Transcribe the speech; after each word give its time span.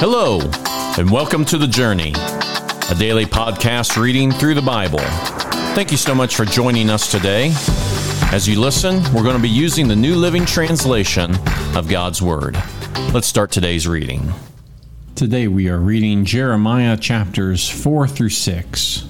Hello, 0.00 0.40
and 0.96 1.10
welcome 1.10 1.44
to 1.44 1.58
The 1.58 1.66
Journey, 1.66 2.14
a 2.14 2.94
daily 2.98 3.26
podcast 3.26 4.00
reading 4.00 4.32
through 4.32 4.54
the 4.54 4.62
Bible. 4.62 5.00
Thank 5.74 5.90
you 5.90 5.98
so 5.98 6.14
much 6.14 6.36
for 6.36 6.46
joining 6.46 6.88
us 6.88 7.10
today. 7.10 7.52
As 8.32 8.48
you 8.48 8.58
listen, 8.58 9.02
we're 9.12 9.22
going 9.22 9.36
to 9.36 9.42
be 9.42 9.50
using 9.50 9.88
the 9.88 9.94
New 9.94 10.14
Living 10.14 10.46
Translation 10.46 11.34
of 11.76 11.86
God's 11.86 12.22
Word. 12.22 12.56
Let's 13.12 13.26
start 13.26 13.50
today's 13.50 13.86
reading. 13.86 14.32
Today 15.16 15.48
we 15.48 15.68
are 15.68 15.78
reading 15.78 16.24
Jeremiah 16.24 16.96
chapters 16.96 17.68
4 17.68 18.08
through 18.08 18.30
6. 18.30 19.09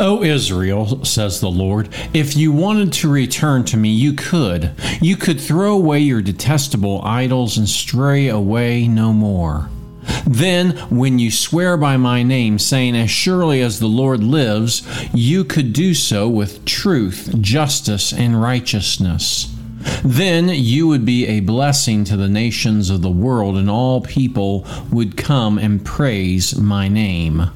O 0.00 0.22
Israel, 0.22 1.04
says 1.04 1.40
the 1.40 1.50
Lord, 1.50 1.88
if 2.14 2.36
you 2.36 2.52
wanted 2.52 2.92
to 2.94 3.10
return 3.10 3.64
to 3.64 3.76
me, 3.76 3.88
you 3.88 4.12
could. 4.12 4.70
You 5.00 5.16
could 5.16 5.40
throw 5.40 5.74
away 5.74 5.98
your 6.00 6.22
detestable 6.22 7.02
idols 7.02 7.58
and 7.58 7.68
stray 7.68 8.28
away 8.28 8.86
no 8.86 9.12
more. 9.12 9.68
Then, 10.24 10.76
when 10.88 11.18
you 11.18 11.32
swear 11.32 11.76
by 11.76 11.96
my 11.96 12.22
name, 12.22 12.60
saying, 12.60 12.94
As 12.94 13.10
surely 13.10 13.60
as 13.60 13.80
the 13.80 13.88
Lord 13.88 14.22
lives, 14.22 14.86
you 15.12 15.44
could 15.44 15.72
do 15.72 15.94
so 15.94 16.28
with 16.28 16.64
truth, 16.64 17.34
justice, 17.40 18.12
and 18.12 18.40
righteousness. 18.40 19.52
Then 20.04 20.48
you 20.48 20.86
would 20.86 21.04
be 21.04 21.26
a 21.26 21.40
blessing 21.40 22.04
to 22.04 22.16
the 22.16 22.28
nations 22.28 22.88
of 22.88 23.02
the 23.02 23.10
world, 23.10 23.56
and 23.56 23.68
all 23.68 24.00
people 24.00 24.64
would 24.92 25.16
come 25.16 25.58
and 25.58 25.84
praise 25.84 26.56
my 26.56 26.88
name. 26.88 27.50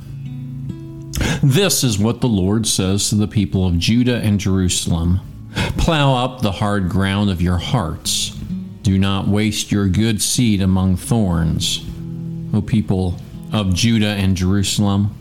This 1.42 1.84
is 1.84 1.98
what 1.98 2.20
the 2.20 2.28
Lord 2.28 2.66
says 2.66 3.08
to 3.08 3.14
the 3.14 3.28
people 3.28 3.66
of 3.66 3.78
Judah 3.78 4.16
and 4.16 4.40
Jerusalem 4.40 5.20
Plow 5.76 6.24
up 6.24 6.40
the 6.40 6.52
hard 6.52 6.88
ground 6.88 7.30
of 7.30 7.42
your 7.42 7.58
hearts. 7.58 8.30
Do 8.82 8.98
not 8.98 9.28
waste 9.28 9.70
your 9.70 9.88
good 9.88 10.22
seed 10.22 10.62
among 10.62 10.96
thorns. 10.96 11.84
O 12.54 12.62
people 12.62 13.20
of 13.52 13.74
Judah 13.74 14.14
and 14.14 14.36
Jerusalem, 14.36 15.14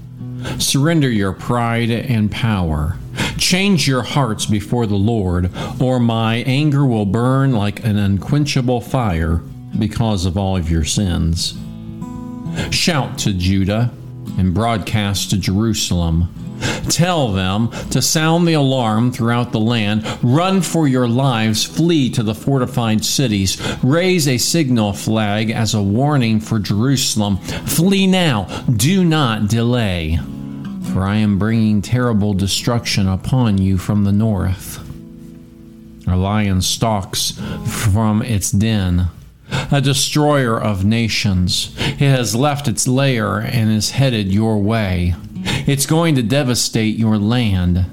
surrender 0.58 1.10
your 1.10 1.34
pride 1.34 1.90
and 1.90 2.32
power. 2.32 2.98
Change 3.38 3.88
your 3.88 4.04
hearts 4.04 4.46
before 4.46 4.88
the 4.88 4.96
Lord, 4.96 5.52
or 5.80 6.00
my 6.00 6.38
anger 6.38 6.86
will 6.86 7.06
burn 7.06 7.52
like 7.52 7.84
an 7.84 7.98
unquenchable 7.98 8.82
fire 8.82 9.42
because 9.78 10.26
of 10.26 10.38
all 10.38 10.56
of 10.56 10.70
your 10.70 10.86
sins. 10.86 11.58
Shout 12.72 13.18
to 13.20 13.34
Judah 13.34 13.92
and 14.38 14.54
broadcast 14.54 15.30
to 15.30 15.38
Jerusalem. 15.38 16.34
Tell 16.90 17.32
them 17.32 17.72
to 17.90 18.02
sound 18.02 18.48
the 18.48 18.54
alarm 18.54 19.12
throughout 19.12 19.52
the 19.52 19.60
land. 19.60 20.06
Run 20.22 20.62
for 20.62 20.88
your 20.88 21.08
lives. 21.08 21.64
Flee 21.64 22.10
to 22.12 22.24
the 22.24 22.36
fortified 22.36 23.04
cities. 23.04 23.60
Raise 23.84 24.28
a 24.28 24.38
signal 24.38 24.94
flag 24.94 25.50
as 25.50 25.74
a 25.74 25.82
warning 25.82 26.40
for 26.40 26.60
Jerusalem. 26.60 27.38
Flee 27.38 28.08
now. 28.08 28.44
Do 28.76 29.04
not 29.04 29.48
delay. 29.48 30.20
For 30.94 31.04
I 31.04 31.16
am 31.16 31.40
bringing 31.40 31.82
terrible 31.82 32.34
destruction 32.34 33.08
upon 33.08 33.58
you 33.58 33.78
from 33.78 34.04
the 34.04 34.12
north. 34.12 34.88
A 36.08 36.16
lion 36.16 36.62
stalks 36.62 37.40
from 37.66 38.22
its 38.22 38.52
den 38.52 39.08
a 39.72 39.82
destroyer 39.82 40.60
of 40.60 40.84
nations. 40.84 41.74
It 41.78 42.00
has 42.00 42.36
left 42.36 42.68
its 42.68 42.88
lair 42.88 43.38
and 43.38 43.72
is 43.72 43.92
headed 43.92 44.34
your 44.34 44.58
way. 44.58 45.16
It's 45.44 45.86
going 45.86 46.16
to 46.16 46.24
devastate 46.24 46.98
your 46.98 47.18
land. 47.18 47.86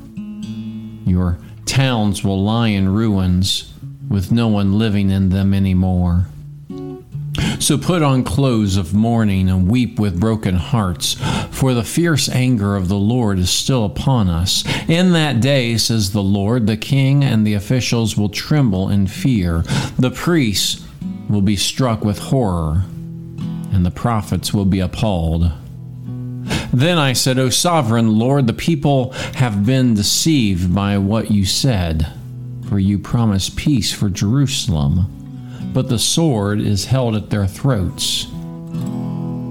Your 1.07 1.39
towns 1.65 2.25
will 2.25 2.43
lie 2.43 2.69
in 2.69 2.89
ruins 2.89 3.73
with 4.09 4.33
no 4.33 4.49
one 4.49 4.79
living 4.79 5.11
in 5.11 5.29
them 5.29 5.55
anymore. 5.55 6.27
So 7.61 7.79
put 7.79 8.03
on 8.03 8.25
clothes 8.25 8.77
of 8.77 8.95
mourning 8.95 9.49
and 9.49 9.69
weep 9.69 9.99
with 9.99 10.19
broken 10.19 10.57
hearts, 10.57 11.15
for 11.51 11.75
the 11.75 11.85
fierce 11.85 12.29
anger 12.29 12.75
of 12.75 12.89
the 12.89 12.97
Lord 12.97 13.39
is 13.39 13.51
still 13.51 13.85
upon 13.85 14.29
us. 14.29 14.65
In 14.89 15.13
that 15.13 15.41
day, 15.41 15.77
says 15.77 16.13
the 16.13 16.23
Lord, 16.23 16.67
the 16.67 16.77
king 16.77 17.23
and 17.23 17.47
the 17.47 17.55
officials 17.55 18.17
will 18.17 18.29
tremble 18.29 18.89
in 18.89 19.07
fear. 19.07 19.63
The 19.99 20.11
priests 20.11 20.88
will 21.29 21.43
be 21.43 21.57
struck 21.57 22.05
with 22.05 22.19
horror, 22.19 22.85
and 23.73 23.85
the 23.85 23.91
prophets 23.91 24.53
will 24.55 24.65
be 24.65 24.81
appalled. 24.81 25.51
Then 26.73 26.99
I 26.99 27.13
said, 27.13 27.39
O 27.39 27.51
sovereign 27.51 28.19
Lord, 28.19 28.47
the 28.47 28.53
people 28.53 29.13
have 29.35 29.65
been 29.65 29.95
deceived 29.95 30.75
by 30.75 30.99
what 30.99 31.31
you 31.31 31.45
said, 31.45 32.13
for 32.69 32.79
you 32.79 32.99
promised 32.99 33.57
peace 33.57 33.93
for 33.93 34.09
Jerusalem, 34.09 35.71
but 35.73 35.89
the 35.89 35.99
sword 35.99 36.61
is 36.61 36.87
held 36.87 37.15
at 37.15 37.31
their 37.31 37.47
throats. 37.47 38.27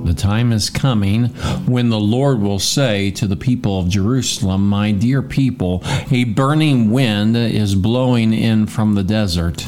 The 0.06 0.16
time 0.16 0.54
is 0.54 0.70
coming 0.70 1.26
when 1.66 1.90
the 1.90 2.00
Lord 2.00 2.40
will 2.40 2.60
say 2.60 3.12
to 3.12 3.28
the 3.28 3.36
people 3.36 3.80
of 3.80 3.90
Jerusalem, 3.90 4.68
My 4.68 4.92
dear 4.92 5.22
people, 5.22 5.84
a 6.12 6.24
burning 6.24 6.92
wind 6.92 7.36
is 7.36 7.76
blowing 7.76 8.34
in 8.34 8.68
from 8.68 8.96
the 8.96 9.04
desert 9.04 9.68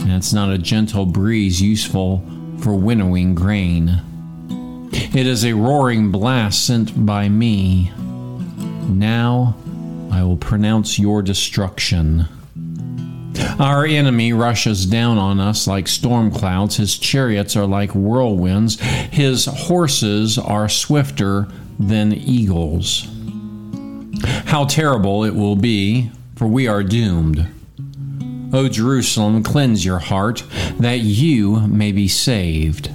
and 0.00 0.12
it's 0.12 0.32
not 0.32 0.50
a 0.50 0.58
gentle 0.58 1.06
breeze 1.06 1.60
useful 1.60 2.22
for 2.60 2.74
winnowing 2.74 3.34
grain. 3.34 4.00
It 4.92 5.26
is 5.26 5.44
a 5.44 5.52
roaring 5.52 6.10
blast 6.10 6.66
sent 6.66 7.04
by 7.06 7.28
me. 7.28 7.92
Now 8.88 9.56
I 10.12 10.22
will 10.22 10.36
pronounce 10.36 10.98
your 10.98 11.22
destruction. 11.22 12.26
Our 13.58 13.84
enemy 13.84 14.32
rushes 14.32 14.86
down 14.86 15.18
on 15.18 15.40
us 15.40 15.66
like 15.66 15.88
storm 15.88 16.30
clouds. 16.30 16.76
His 16.76 16.96
chariots 16.98 17.56
are 17.56 17.66
like 17.66 17.90
whirlwinds. 17.90 18.80
His 18.80 19.46
horses 19.46 20.38
are 20.38 20.68
swifter 20.68 21.48
than 21.78 22.12
eagles. 22.12 23.08
How 24.46 24.64
terrible 24.64 25.24
it 25.24 25.34
will 25.34 25.56
be, 25.56 26.10
for 26.36 26.46
we 26.46 26.66
are 26.66 26.82
doomed. 26.82 27.46
O 28.54 28.68
Jerusalem, 28.68 29.42
cleanse 29.42 29.84
your 29.84 29.98
heart, 29.98 30.44
that 30.78 31.00
you 31.00 31.66
may 31.66 31.90
be 31.90 32.06
saved. 32.06 32.88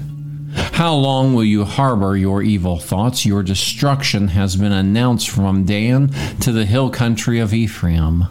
How 0.53 0.93
long 0.95 1.33
will 1.33 1.43
you 1.43 1.65
harbor 1.65 2.15
your 2.15 2.41
evil 2.41 2.79
thoughts? 2.79 3.25
Your 3.25 3.43
destruction 3.43 4.29
has 4.29 4.55
been 4.55 4.71
announced 4.71 5.29
from 5.29 5.65
Dan 5.65 6.07
to 6.39 6.53
the 6.53 6.65
hill 6.65 6.89
country 6.89 7.39
of 7.39 7.53
Ephraim. 7.53 8.27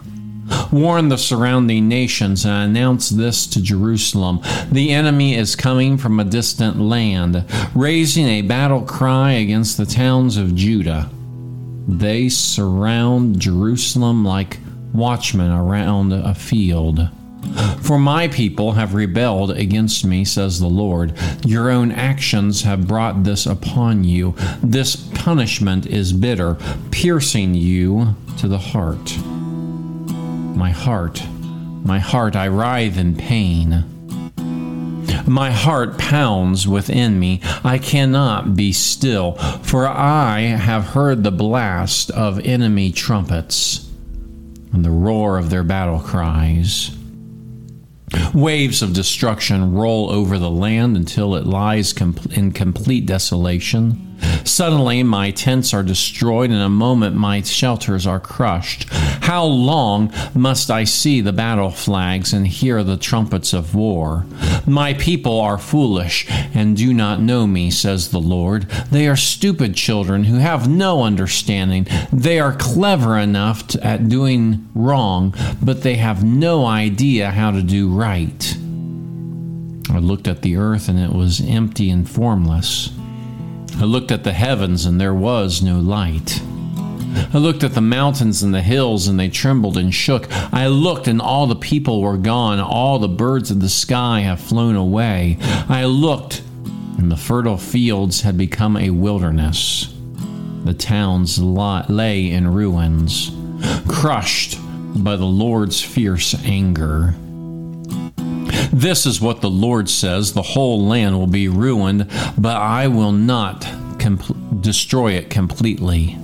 Warn 0.71 1.09
the 1.09 1.19
surrounding 1.19 1.87
nations 1.87 2.45
and 2.45 2.71
announce 2.75 3.09
this 3.09 3.45
to 3.45 3.61
Jerusalem. 3.61 4.39
The 4.71 4.89
enemy 4.89 5.35
is 5.35 5.55
coming 5.55 5.99
from 5.99 6.19
a 6.19 6.25
distant 6.25 6.79
land, 6.79 7.45
raising 7.75 8.25
a 8.25 8.41
battle 8.41 8.81
cry 8.81 9.33
against 9.33 9.77
the 9.77 9.85
towns 9.85 10.35
of 10.35 10.55
Judah. 10.55 11.11
They 11.87 12.27
surround 12.27 13.39
Jerusalem 13.39 14.25
like 14.25 14.57
watchmen 14.93 15.51
around 15.51 16.11
a 16.11 16.33
field. 16.33 17.07
For 17.81 17.97
my 17.97 18.27
people 18.27 18.73
have 18.73 18.93
rebelled 18.93 19.51
against 19.51 20.05
me, 20.05 20.23
says 20.23 20.59
the 20.59 20.67
Lord. 20.67 21.17
Your 21.43 21.71
own 21.71 21.91
actions 21.91 22.61
have 22.61 22.87
brought 22.87 23.23
this 23.23 23.45
upon 23.47 24.03
you. 24.03 24.35
This 24.61 24.95
punishment 24.95 25.87
is 25.87 26.13
bitter, 26.13 26.57
piercing 26.91 27.55
you 27.55 28.15
to 28.37 28.47
the 28.47 28.59
heart. 28.59 29.17
My 30.55 30.69
heart, 30.69 31.23
my 31.83 31.97
heart, 31.97 32.35
I 32.35 32.47
writhe 32.47 32.97
in 32.97 33.15
pain. 33.15 33.83
My 35.25 35.51
heart 35.51 35.97
pounds 35.97 36.67
within 36.67 37.19
me. 37.19 37.41
I 37.63 37.77
cannot 37.77 38.55
be 38.55 38.71
still, 38.71 39.33
for 39.63 39.87
I 39.87 40.41
have 40.41 40.85
heard 40.85 41.23
the 41.23 41.31
blast 41.31 42.11
of 42.11 42.39
enemy 42.45 42.91
trumpets 42.91 43.89
and 44.71 44.85
the 44.85 44.91
roar 44.91 45.37
of 45.37 45.49
their 45.49 45.63
battle 45.63 45.99
cries. 45.99 46.91
Waves 48.33 48.81
of 48.81 48.93
destruction 48.93 49.73
roll 49.73 50.09
over 50.09 50.37
the 50.37 50.49
land 50.49 50.95
until 50.97 51.35
it 51.35 51.45
lies 51.45 51.93
com- 51.93 52.17
in 52.31 52.51
complete 52.51 53.05
desolation. 53.05 54.08
Suddenly, 54.43 55.03
my 55.03 55.31
tents 55.31 55.73
are 55.73 55.83
destroyed. 55.83 56.51
In 56.51 56.57
a 56.57 56.69
moment, 56.69 57.15
my 57.15 57.41
shelters 57.41 58.07
are 58.07 58.19
crushed. 58.19 58.91
How 58.91 59.45
long 59.45 60.11
must 60.33 60.71
I 60.71 60.83
see 60.83 61.21
the 61.21 61.33
battle 61.33 61.69
flags 61.69 62.33
and 62.33 62.47
hear 62.47 62.83
the 62.83 62.97
trumpets 62.97 63.53
of 63.53 63.75
war? 63.75 64.25
My 64.65 64.93
people 64.93 65.39
are 65.39 65.57
foolish 65.57 66.25
and 66.53 66.75
do 66.75 66.93
not 66.93 67.21
know 67.21 67.47
me, 67.47 67.71
says 67.71 68.09
the 68.09 68.19
Lord. 68.19 68.63
They 68.91 69.07
are 69.07 69.15
stupid 69.15 69.75
children 69.75 70.25
who 70.25 70.37
have 70.37 70.69
no 70.69 71.03
understanding. 71.03 71.87
They 72.11 72.39
are 72.39 72.53
clever 72.53 73.17
enough 73.17 73.67
to, 73.69 73.85
at 73.85 74.09
doing 74.09 74.67
wrong, 74.73 75.33
but 75.61 75.83
they 75.83 75.95
have 75.95 76.23
no 76.23 76.65
idea 76.65 77.31
how 77.31 77.51
to 77.51 77.61
do 77.61 77.89
right. 77.89 78.57
I 79.91 79.97
looked 79.99 80.27
at 80.27 80.41
the 80.41 80.55
earth 80.55 80.87
and 80.87 80.99
it 80.99 81.13
was 81.13 81.41
empty 81.41 81.89
and 81.89 82.09
formless. 82.09 82.91
I 83.77 83.83
looked 83.83 84.11
at 84.11 84.23
the 84.23 84.33
heavens, 84.33 84.85
and 84.85 84.99
there 84.99 85.13
was 85.13 85.61
no 85.61 85.79
light. 85.79 86.41
I 87.33 87.37
looked 87.37 87.63
at 87.63 87.73
the 87.73 87.81
mountains 87.81 88.43
and 88.43 88.53
the 88.53 88.61
hills, 88.61 89.07
and 89.07 89.19
they 89.19 89.29
trembled 89.29 89.77
and 89.77 89.93
shook. 89.93 90.27
I 90.53 90.67
looked, 90.67 91.07
and 91.07 91.21
all 91.21 91.47
the 91.47 91.55
people 91.55 92.01
were 92.01 92.17
gone. 92.17 92.59
All 92.59 92.99
the 92.99 93.07
birds 93.07 93.51
of 93.51 93.61
the 93.61 93.69
sky 93.69 94.21
have 94.21 94.39
flown 94.39 94.75
away. 94.75 95.37
I 95.41 95.85
looked, 95.85 96.41
and 96.97 97.11
the 97.11 97.17
fertile 97.17 97.57
fields 97.57 98.21
had 98.21 98.37
become 98.37 98.77
a 98.77 98.89
wilderness. 98.91 99.93
The 100.65 100.73
towns 100.73 101.39
lay 101.39 102.29
in 102.29 102.47
ruins, 102.47 103.31
crushed 103.87 104.57
by 105.03 105.15
the 105.15 105.25
Lord's 105.25 105.81
fierce 105.81 106.35
anger. 106.45 107.15
This 108.71 109.05
is 109.05 109.19
what 109.19 109.41
the 109.41 109.49
Lord 109.49 109.89
says 109.89 110.33
the 110.33 110.41
whole 110.41 110.85
land 110.85 111.17
will 111.17 111.27
be 111.27 111.47
ruined, 111.47 112.09
but 112.37 112.57
I 112.57 112.87
will 112.87 113.11
not 113.11 113.67
destroy 114.61 115.13
it 115.13 115.29
completely. 115.29 116.17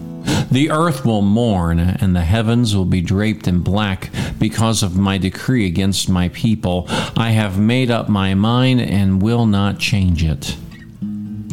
The 0.51 0.71
earth 0.71 1.05
will 1.05 1.21
mourn, 1.21 1.79
and 1.79 2.15
the 2.15 2.21
heavens 2.21 2.75
will 2.75 2.85
be 2.85 3.01
draped 3.01 3.47
in 3.47 3.59
black 3.59 4.09
because 4.39 4.83
of 4.83 4.97
my 4.97 5.17
decree 5.17 5.65
against 5.65 6.09
my 6.09 6.29
people. 6.29 6.85
I 7.17 7.31
have 7.31 7.59
made 7.59 7.91
up 7.91 8.09
my 8.09 8.33
mind 8.33 8.81
and 8.81 9.21
will 9.21 9.45
not 9.45 9.79
change 9.79 10.23
it. 10.23 10.55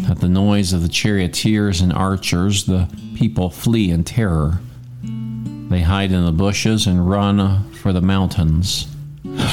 At 0.09 0.21
the 0.21 0.29
noise 0.29 0.73
of 0.73 0.83
the 0.83 0.89
charioteers 0.89 1.81
and 1.81 1.93
archers, 1.93 2.65
the 2.65 2.89
people 3.17 3.51
flee 3.51 3.91
in 3.91 4.05
terror. 4.05 4.61
They 5.03 5.81
hide 5.81 6.13
in 6.13 6.25
the 6.25 6.33
bushes 6.33 6.87
and 6.87 7.09
run 7.09 7.71
for 7.73 7.93
the 7.93 8.03
mountains. 8.03 8.92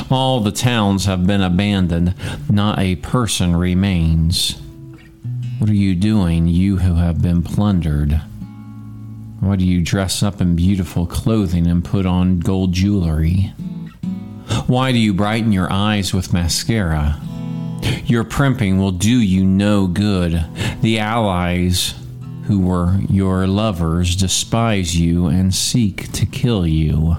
All 0.10 0.40
the 0.40 0.52
towns 0.52 1.06
have 1.06 1.28
been 1.28 1.42
abandoned, 1.42 2.16
not 2.50 2.80
a 2.80 2.96
person 2.96 3.56
remains. 3.56 4.60
What 5.60 5.70
are 5.70 5.76
you 5.76 5.94
doing, 5.94 6.48
you 6.48 6.78
who 6.78 6.96
have 6.96 7.22
been 7.22 7.44
plundered? 7.44 8.22
Why 9.40 9.56
do 9.56 9.66
you 9.66 9.82
dress 9.82 10.24
up 10.24 10.42
in 10.42 10.56
beautiful 10.56 11.06
clothing 11.06 11.68
and 11.68 11.86
put 11.86 12.06
on 12.06 12.40
gold 12.40 12.74
jewelry? 12.74 13.54
Why 14.68 14.92
do 14.92 14.98
you 14.98 15.14
brighten 15.14 15.52
your 15.52 15.72
eyes 15.72 16.14
with 16.14 16.34
mascara? 16.34 17.20
Your 18.06 18.24
primping 18.24 18.80
will 18.80 18.92
do 18.92 19.22
you 19.22 19.46
no 19.46 19.88
good. 19.88 20.46
The 20.82 21.00
allies 21.00 21.94
who 22.46 22.60
were 22.60 23.00
your 23.10 23.46
lovers 23.46 24.16
despise 24.16 25.00
you 25.00 25.28
and 25.28 25.54
seek 25.54 26.12
to 26.14 26.26
kill 26.26 26.66
you. 26.66 27.18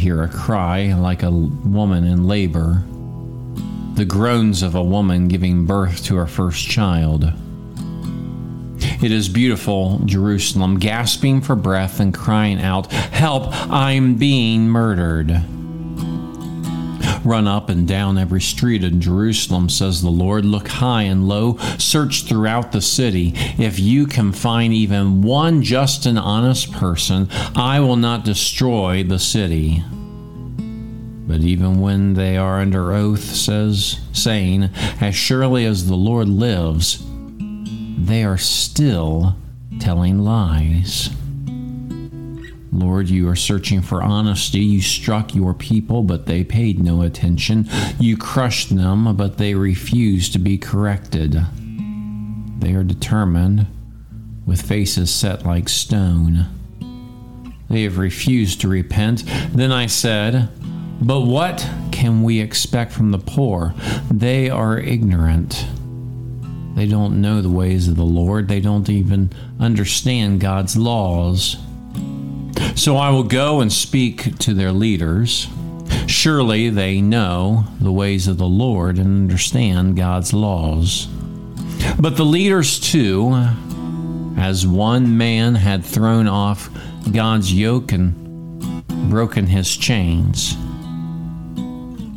Hear 0.00 0.22
a 0.22 0.28
cry 0.28 0.94
like 0.94 1.22
a 1.22 1.30
woman 1.30 2.04
in 2.04 2.24
labor, 2.24 2.82
the 3.96 4.06
groans 4.06 4.62
of 4.62 4.74
a 4.74 4.82
woman 4.82 5.28
giving 5.28 5.66
birth 5.66 6.02
to 6.06 6.16
her 6.16 6.26
first 6.26 6.66
child. 6.66 7.30
It 9.02 9.12
is 9.12 9.28
beautiful 9.28 10.00
Jerusalem, 10.06 10.78
gasping 10.78 11.42
for 11.42 11.54
breath 11.54 12.00
and 12.00 12.14
crying 12.14 12.62
out, 12.62 12.90
Help, 12.90 13.48
I'm 13.70 14.14
being 14.14 14.70
murdered. 14.70 15.38
Run 17.24 17.46
up 17.46 17.68
and 17.68 17.86
down 17.86 18.18
every 18.18 18.40
street 18.40 18.82
in 18.82 19.00
Jerusalem, 19.00 19.68
says 19.68 20.02
the 20.02 20.10
Lord. 20.10 20.44
Look 20.44 20.68
high 20.68 21.02
and 21.02 21.28
low, 21.28 21.56
search 21.78 22.24
throughout 22.24 22.72
the 22.72 22.80
city. 22.80 23.32
If 23.58 23.78
you 23.78 24.06
can 24.06 24.32
find 24.32 24.72
even 24.72 25.22
one 25.22 25.62
just 25.62 26.06
and 26.06 26.18
honest 26.18 26.72
person, 26.72 27.28
I 27.54 27.80
will 27.80 27.96
not 27.96 28.24
destroy 28.24 29.02
the 29.02 29.18
city. 29.18 29.84
But 31.30 31.42
even 31.42 31.80
when 31.80 32.14
they 32.14 32.36
are 32.36 32.60
under 32.60 32.92
oath, 32.92 33.22
says, 33.22 34.00
saying, 34.12 34.70
As 35.00 35.14
surely 35.14 35.64
as 35.64 35.86
the 35.86 35.96
Lord 35.96 36.28
lives, 36.28 37.04
they 37.98 38.24
are 38.24 38.38
still 38.38 39.36
telling 39.78 40.18
lies. 40.18 41.10
Lord, 42.72 43.10
you 43.10 43.28
are 43.28 43.36
searching 43.36 43.82
for 43.82 44.02
honesty. 44.02 44.60
You 44.60 44.80
struck 44.80 45.34
your 45.34 45.54
people, 45.54 46.02
but 46.02 46.26
they 46.26 46.44
paid 46.44 46.78
no 46.82 47.02
attention. 47.02 47.68
You 47.98 48.16
crushed 48.16 48.74
them, 48.74 49.16
but 49.16 49.38
they 49.38 49.54
refused 49.54 50.32
to 50.34 50.38
be 50.38 50.56
corrected. 50.56 51.40
They 52.58 52.74
are 52.74 52.84
determined, 52.84 53.66
with 54.46 54.62
faces 54.62 55.10
set 55.10 55.44
like 55.44 55.68
stone. 55.68 56.46
They 57.68 57.82
have 57.82 57.98
refused 57.98 58.60
to 58.60 58.68
repent. 58.68 59.24
Then 59.52 59.72
I 59.72 59.86
said, 59.86 60.48
But 61.00 61.20
what 61.20 61.68
can 61.90 62.22
we 62.22 62.40
expect 62.40 62.92
from 62.92 63.10
the 63.10 63.18
poor? 63.18 63.74
They 64.10 64.50
are 64.50 64.78
ignorant. 64.78 65.66
They 66.74 66.86
don't 66.86 67.20
know 67.20 67.42
the 67.42 67.50
ways 67.50 67.88
of 67.88 67.96
the 67.96 68.04
Lord. 68.04 68.48
They 68.48 68.60
don't 68.60 68.88
even 68.88 69.30
understand 69.58 70.40
God's 70.40 70.76
laws. 70.76 71.56
So 72.80 72.96
I 72.96 73.10
will 73.10 73.24
go 73.24 73.60
and 73.60 73.70
speak 73.70 74.38
to 74.38 74.54
their 74.54 74.72
leaders. 74.72 75.48
Surely 76.06 76.70
they 76.70 77.02
know 77.02 77.66
the 77.78 77.92
ways 77.92 78.26
of 78.26 78.38
the 78.38 78.48
Lord 78.48 78.96
and 78.96 79.06
understand 79.06 79.98
God's 79.98 80.32
laws. 80.32 81.06
But 81.98 82.16
the 82.16 82.24
leaders, 82.24 82.80
too, 82.80 83.34
as 84.38 84.66
one 84.66 85.18
man 85.18 85.56
had 85.56 85.84
thrown 85.84 86.26
off 86.26 86.70
God's 87.12 87.52
yoke 87.52 87.92
and 87.92 88.82
broken 89.10 89.46
his 89.46 89.76
chains. 89.76 90.56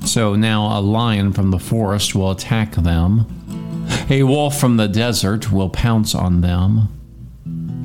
So 0.09 0.35
now 0.35 0.79
a 0.79 0.79
lion 0.79 1.33
from 1.33 1.51
the 1.51 1.59
forest 1.59 2.15
will 2.15 2.31
attack 2.31 2.71
them 2.71 3.27
a 4.09 4.23
wolf 4.23 4.57
from 4.57 4.77
the 4.77 4.87
desert 4.87 5.51
will 5.51 5.69
pounce 5.69 6.15
on 6.15 6.39
them. 6.39 6.87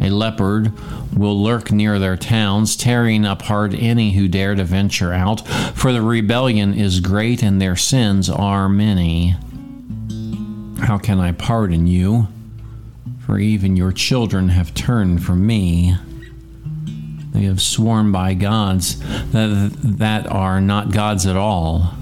A 0.09 0.11
leopard 0.11 0.73
will 1.15 1.43
lurk 1.43 1.71
near 1.71 1.99
their 1.99 2.17
towns, 2.17 2.77
tearing 2.77 3.27
apart 3.27 3.75
any 3.75 4.13
who 4.13 4.27
dare 4.27 4.55
to 4.55 4.65
venture 4.65 5.13
out, 5.13 5.47
for 5.75 5.93
the 5.93 6.01
rebellion 6.01 6.73
is 6.73 7.01
great 7.01 7.43
and 7.43 7.61
their 7.61 7.77
sins 7.77 8.31
are 8.31 8.71
many. 8.71 9.37
How 10.81 10.97
can 10.97 11.21
I 11.21 11.33
pardon 11.33 11.87
you? 11.87 12.29
For 13.27 13.39
even 13.39 13.77
your 13.77 13.93
children 13.93 14.49
have 14.49 14.73
turned 14.73 15.23
from 15.23 15.47
me. 15.47 15.95
They 17.35 17.43
have 17.43 17.61
sworn 17.61 18.11
by 18.11 18.33
gods 18.33 18.99
that, 19.33 19.73
that 19.83 20.27
are 20.27 20.63
not 20.63 20.91
gods 20.91 21.27
at 21.27 21.37
all. 21.37 21.93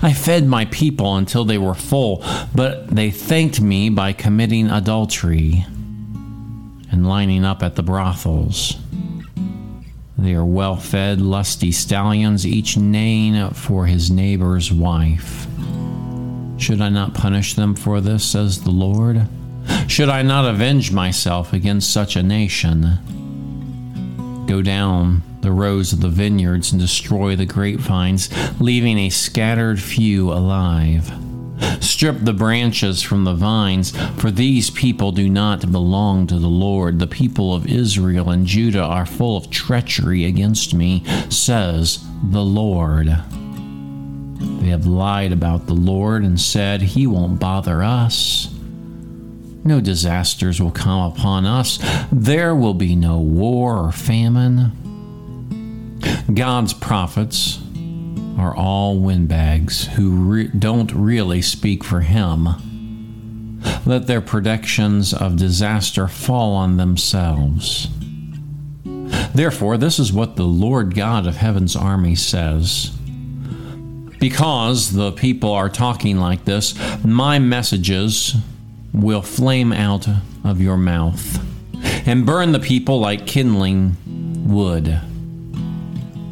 I 0.00 0.12
fed 0.12 0.46
my 0.46 0.66
people 0.66 1.16
until 1.16 1.44
they 1.44 1.58
were 1.58 1.74
full, 1.74 2.24
but 2.54 2.86
they 2.86 3.10
thanked 3.10 3.60
me 3.60 3.88
by 3.88 4.12
committing 4.12 4.70
adultery 4.70 5.66
and 6.92 7.08
lining 7.08 7.44
up 7.44 7.62
at 7.62 7.74
the 7.74 7.82
brothels. 7.82 8.76
They 10.16 10.34
are 10.34 10.44
well 10.44 10.76
fed, 10.76 11.20
lusty 11.20 11.72
stallions, 11.72 12.46
each 12.46 12.76
neighing 12.76 13.50
for 13.50 13.86
his 13.86 14.10
neighbor's 14.10 14.70
wife. 14.70 15.48
Should 16.58 16.80
I 16.80 16.90
not 16.90 17.14
punish 17.14 17.54
them 17.54 17.74
for 17.74 18.00
this, 18.00 18.22
says 18.22 18.62
the 18.62 18.70
Lord? 18.70 19.26
Should 19.88 20.08
I 20.08 20.22
not 20.22 20.44
avenge 20.44 20.92
myself 20.92 21.52
against 21.52 21.92
such 21.92 22.14
a 22.14 22.22
nation? 22.22 22.98
Go 24.46 24.62
down 24.62 25.22
the 25.40 25.50
rows 25.50 25.92
of 25.92 26.00
the 26.00 26.08
vineyards 26.08 26.70
and 26.70 26.80
destroy 26.80 27.34
the 27.34 27.46
grapevines, 27.46 28.28
leaving 28.60 28.98
a 28.98 29.10
scattered 29.10 29.82
few 29.82 30.32
alive. 30.32 31.10
Strip 31.80 32.18
the 32.20 32.32
branches 32.32 33.02
from 33.02 33.24
the 33.24 33.34
vines, 33.34 33.96
for 34.18 34.30
these 34.30 34.70
people 34.70 35.12
do 35.12 35.28
not 35.28 35.70
belong 35.70 36.26
to 36.26 36.38
the 36.38 36.48
Lord. 36.48 36.98
The 36.98 37.06
people 37.06 37.54
of 37.54 37.66
Israel 37.66 38.30
and 38.30 38.46
Judah 38.46 38.82
are 38.82 39.06
full 39.06 39.36
of 39.36 39.50
treachery 39.50 40.24
against 40.24 40.74
me, 40.74 41.04
says 41.28 42.04
the 42.22 42.42
Lord. 42.42 43.06
They 43.06 44.68
have 44.68 44.86
lied 44.86 45.32
about 45.32 45.66
the 45.66 45.74
Lord 45.74 46.22
and 46.22 46.40
said, 46.40 46.82
He 46.82 47.06
won't 47.06 47.40
bother 47.40 47.82
us. 47.82 48.48
No 49.64 49.80
disasters 49.80 50.60
will 50.60 50.72
come 50.72 51.12
upon 51.12 51.46
us. 51.46 51.78
There 52.10 52.54
will 52.54 52.74
be 52.74 52.96
no 52.96 53.18
war 53.18 53.76
or 53.76 53.92
famine. 53.92 54.72
God's 56.34 56.72
prophets 56.72 57.61
are 58.38 58.54
all 58.54 58.98
windbags 58.98 59.86
who 59.88 60.10
re- 60.10 60.48
don't 60.48 60.92
really 60.92 61.42
speak 61.42 61.84
for 61.84 62.00
Him. 62.00 63.60
Let 63.86 64.06
their 64.06 64.20
predictions 64.20 65.12
of 65.12 65.36
disaster 65.36 66.08
fall 66.08 66.54
on 66.54 66.76
themselves. 66.76 67.88
Therefore, 69.34 69.76
this 69.76 69.98
is 69.98 70.12
what 70.12 70.36
the 70.36 70.44
Lord 70.44 70.94
God 70.94 71.26
of 71.26 71.36
heaven's 71.36 71.76
army 71.76 72.14
says. 72.14 72.90
Because 74.18 74.92
the 74.92 75.12
people 75.12 75.52
are 75.52 75.68
talking 75.68 76.18
like 76.18 76.44
this, 76.44 76.74
my 77.04 77.38
messages 77.38 78.36
will 78.92 79.22
flame 79.22 79.72
out 79.72 80.06
of 80.44 80.60
your 80.60 80.76
mouth 80.76 81.44
and 82.06 82.26
burn 82.26 82.52
the 82.52 82.60
people 82.60 83.00
like 83.00 83.26
kindling 83.26 83.96
wood. 84.46 85.00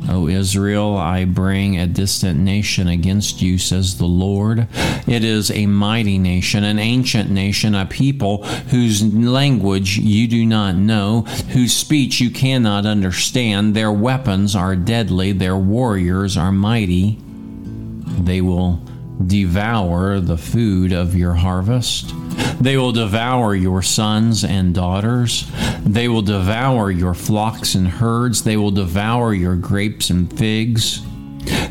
O 0.09 0.29
Israel, 0.29 0.97
I 0.97 1.25
bring 1.25 1.79
a 1.79 1.87
distant 1.87 2.41
nation 2.41 2.89
against 2.89 3.43
you, 3.43 3.59
says 3.59 3.99
the 3.99 4.07
Lord. 4.07 4.67
It 5.07 5.25
is 5.25 5.51
a 5.51 5.67
mighty 5.67 6.19
nation, 6.19 6.65
an 6.65 6.79
ancient 6.79 7.31
nation, 7.31 7.75
a 7.75 7.87
people 7.87 8.45
whose 8.45 9.03
language 9.15 9.99
you 9.99 10.27
do 10.27 10.45
not 10.47 10.75
know, 10.75 11.23
whose 11.53 11.73
speech 11.73 12.21
you 12.21 12.31
cannot 12.31 12.87
understand. 12.87 13.75
Their 13.75 13.93
weapons 13.93 14.57
are 14.57 14.75
deadly, 14.75 15.33
their 15.33 15.57
warriors 15.57 16.37
are 16.37 16.53
mighty. 16.53 17.19
They 17.23 18.41
will 18.41 18.81
devour 19.27 20.21
the 20.21 20.39
food 20.39 20.93
of 20.93 21.15
your 21.15 21.35
harvest. 21.35 22.15
They 22.61 22.77
will 22.77 22.93
devour 22.93 23.55
your 23.55 23.83
sons 23.83 24.45
and 24.45 24.75
daughters. 24.75 25.51
They 25.85 26.09
will 26.09 26.23
devour 26.23 26.91
your 26.91 27.15
flocks 27.15 27.75
and 27.75 27.89
herds. 27.89 28.45
They 28.45 28.57
will 28.57 28.71
devour 28.71 29.35
your 29.35 29.57
grapes 29.57 30.11
and 30.11 30.37
figs. 30.39 31.03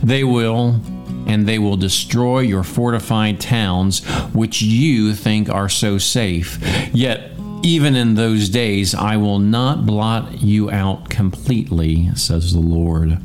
They 0.01 0.23
will, 0.23 0.81
and 1.27 1.47
they 1.47 1.59
will 1.59 1.77
destroy 1.77 2.39
your 2.39 2.63
fortified 2.63 3.39
towns, 3.39 4.03
which 4.33 4.61
you 4.61 5.13
think 5.13 5.49
are 5.49 5.69
so 5.69 5.97
safe. 5.97 6.59
Yet, 6.93 7.31
even 7.61 7.95
in 7.95 8.15
those 8.15 8.49
days, 8.49 8.95
I 8.95 9.17
will 9.17 9.39
not 9.39 9.85
blot 9.85 10.41
you 10.41 10.71
out 10.71 11.09
completely, 11.09 12.09
says 12.15 12.53
the 12.53 12.59
Lord. 12.59 13.19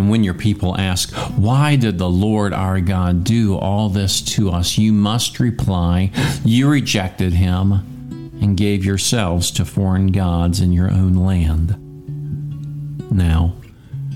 And 0.00 0.08
when 0.08 0.24
your 0.24 0.32
people 0.32 0.78
ask, 0.78 1.12
Why 1.36 1.76
did 1.76 1.98
the 1.98 2.08
Lord 2.08 2.54
our 2.54 2.80
God 2.80 3.22
do 3.22 3.58
all 3.58 3.90
this 3.90 4.22
to 4.22 4.50
us? 4.50 4.78
you 4.78 4.94
must 4.94 5.38
reply, 5.38 6.10
You 6.42 6.70
rejected 6.70 7.34
him 7.34 7.72
and 8.40 8.56
gave 8.56 8.82
yourselves 8.82 9.50
to 9.50 9.66
foreign 9.66 10.10
gods 10.10 10.58
in 10.58 10.72
your 10.72 10.90
own 10.90 11.16
land. 11.16 11.76
Now, 13.12 13.56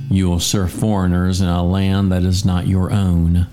you 0.09 0.31
will 0.31 0.41
serve 0.41 0.73
foreigners 0.73 1.43
in 1.43 1.49
a 1.49 1.63
land 1.63 2.11
that 2.13 2.23
is 2.23 2.47
not 2.47 2.67
your 2.67 2.91
own. 2.91 3.47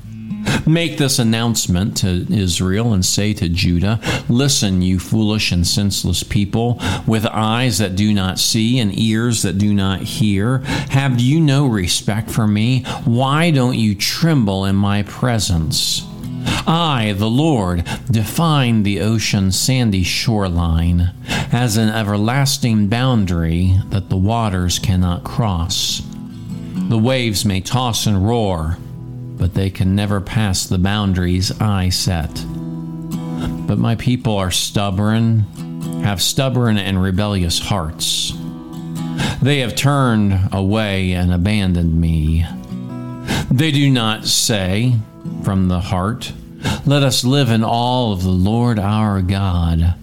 Make 0.66 0.98
this 0.98 1.20
announcement 1.20 1.98
to 1.98 2.26
Israel 2.32 2.94
and 2.94 3.06
say 3.06 3.34
to 3.34 3.50
Judah 3.50 4.00
Listen, 4.30 4.82
you 4.82 5.00
foolish 5.00 5.52
and 5.52 5.66
senseless 5.66 6.24
people, 6.24 6.80
with 7.08 7.26
eyes 7.26 7.78
that 7.80 7.96
do 7.96 8.14
not 8.14 8.40
see 8.40 8.80
and 8.80 8.98
ears 8.98 9.42
that 9.42 9.58
do 9.58 9.74
not 9.74 10.02
hear. 10.02 10.60
Have 10.90 11.20
you 11.20 11.40
no 11.40 11.68
respect 11.68 12.30
for 12.30 12.48
me? 12.48 12.84
Why 13.06 13.52
don't 13.52 13.78
you 13.78 13.96
tremble 13.96 14.66
in 14.66 14.76
my 14.76 15.04
presence? 15.04 16.06
I, 16.68 17.14
the 17.18 17.30
Lord, 17.30 17.86
define 18.10 18.84
the 18.84 19.02
ocean's 19.02 19.60
sandy 19.60 20.04
shoreline 20.04 21.12
as 21.52 21.78
an 21.78 21.90
everlasting 21.90 22.88
boundary 22.88 23.78
that 23.90 24.10
the 24.10 24.18
waters 24.18 24.80
cannot 24.80 25.24
cross. 25.24 26.02
The 26.74 26.98
waves 26.98 27.46
may 27.46 27.62
toss 27.62 28.06
and 28.06 28.26
roar 28.26 28.78
but 29.42 29.56
they 29.56 29.72
can 29.72 29.96
never 29.96 30.22
pass 30.22 30.68
the 30.68 30.78
boundaries 30.78 31.52
I 31.60 31.90
set. 31.90 32.32
But 33.66 33.80
my 33.80 33.96
people 33.96 34.38
are 34.38 34.52
stubborn, 34.52 35.40
have 36.04 36.22
stubborn 36.22 36.78
and 36.78 37.02
rebellious 37.02 37.58
hearts. 37.58 38.34
They 39.42 39.62
have 39.62 39.76
turned 39.76 40.40
away 40.52 41.14
and 41.14 41.34
abandoned 41.34 42.00
me. 42.00 42.46
They 43.50 43.72
do 43.72 43.90
not 43.90 44.28
say 44.28 44.98
from 45.44 45.70
the 45.70 45.80
heart, 45.80 46.34
Let 46.86 47.02
us 47.02 47.24
live 47.24 47.50
in 47.50 47.64
all 47.64 48.14
of 48.14 48.22
the 48.22 48.30
Lord 48.30 48.78
our 48.78 49.24
God. 49.24 49.96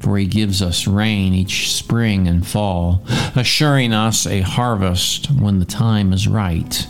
For 0.00 0.18
he 0.18 0.26
gives 0.26 0.60
us 0.60 0.86
rain 0.86 1.32
each 1.32 1.72
spring 1.72 2.28
and 2.28 2.46
fall, 2.46 3.02
assuring 3.34 3.94
us 3.94 4.26
a 4.26 4.42
harvest 4.42 5.30
when 5.30 5.60
the 5.60 5.64
time 5.64 6.12
is 6.12 6.28
right. 6.28 6.86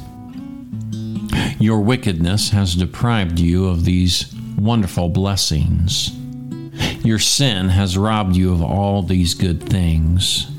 Your 1.60 1.80
wickedness 1.80 2.48
has 2.50 2.74
deprived 2.74 3.38
you 3.38 3.68
of 3.68 3.84
these 3.84 4.34
wonderful 4.56 5.10
blessings. 5.10 6.10
Your 7.04 7.18
sin 7.18 7.68
has 7.68 7.98
robbed 7.98 8.34
you 8.34 8.50
of 8.54 8.62
all 8.62 9.02
these 9.02 9.34
good 9.34 9.62
things. 9.62 10.50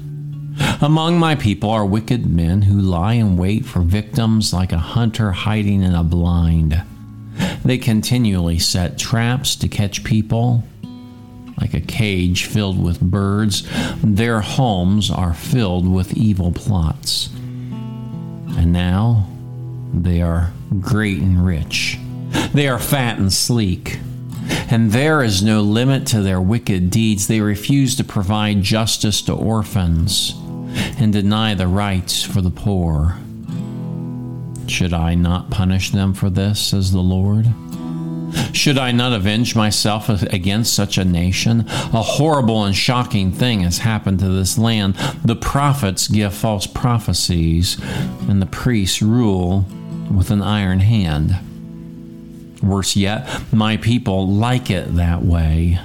Among 0.79 1.17
my 1.17 1.33
people 1.33 1.71
are 1.71 1.87
wicked 1.87 2.27
men 2.27 2.61
who 2.61 2.79
lie 2.79 3.13
in 3.13 3.35
wait 3.35 3.65
for 3.65 3.81
victims 3.81 4.53
like 4.53 4.71
a 4.71 4.77
hunter 4.77 5.31
hiding 5.31 5.81
in 5.81 5.95
a 5.95 6.03
blind. 6.03 6.79
They 7.65 7.79
continually 7.79 8.59
set 8.59 8.99
traps 8.99 9.55
to 9.55 9.67
catch 9.67 10.03
people. 10.03 10.63
Like 11.59 11.73
a 11.73 11.81
cage 11.81 12.45
filled 12.45 12.81
with 12.81 13.01
birds, 13.01 13.67
their 14.03 14.41
homes 14.41 15.09
are 15.09 15.33
filled 15.33 15.91
with 15.91 16.13
evil 16.15 16.51
plots. 16.51 17.29
And 18.55 18.71
now 18.71 19.27
they 19.93 20.21
are 20.21 20.51
great 20.79 21.19
and 21.19 21.45
rich. 21.45 21.97
They 22.53 22.67
are 22.67 22.79
fat 22.79 23.17
and 23.17 23.31
sleek. 23.31 23.99
And 24.69 24.91
there 24.91 25.21
is 25.21 25.43
no 25.43 25.61
limit 25.61 26.07
to 26.07 26.21
their 26.21 26.41
wicked 26.41 26.89
deeds. 26.89 27.27
They 27.27 27.41
refuse 27.41 27.95
to 27.97 28.03
provide 28.03 28.61
justice 28.61 29.21
to 29.23 29.33
orphans 29.33 30.33
and 30.97 31.11
deny 31.11 31.53
the 31.53 31.67
rights 31.67 32.23
for 32.23 32.41
the 32.41 32.49
poor. 32.49 33.17
Should 34.67 34.93
I 34.93 35.15
not 35.15 35.49
punish 35.49 35.91
them 35.91 36.13
for 36.13 36.29
this, 36.29 36.59
says 36.59 36.91
the 36.91 36.99
Lord? 36.99 37.47
Should 38.53 38.77
I 38.77 38.91
not 38.91 39.11
avenge 39.11 39.55
myself 39.55 40.07
against 40.09 40.73
such 40.73 40.97
a 40.97 41.03
nation? 41.03 41.65
A 41.67 42.01
horrible 42.01 42.63
and 42.63 42.75
shocking 42.75 43.31
thing 43.31 43.61
has 43.61 43.79
happened 43.79 44.19
to 44.19 44.29
this 44.29 44.57
land. 44.57 44.95
The 45.25 45.35
prophets 45.35 46.07
give 46.07 46.33
false 46.33 46.65
prophecies, 46.65 47.77
and 48.29 48.41
the 48.41 48.45
priests 48.45 49.01
rule 49.01 49.65
with 50.11 50.31
an 50.31 50.41
iron 50.41 50.79
hand. 50.79 51.35
Worse 52.61 52.95
yet, 52.95 53.27
my 53.51 53.77
people 53.77 54.27
like 54.27 54.69
it 54.69 54.95
that 54.95 55.23
way. 55.23 55.79